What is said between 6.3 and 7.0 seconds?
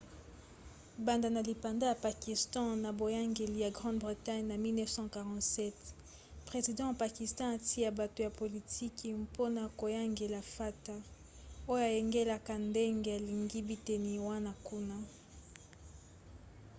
president ya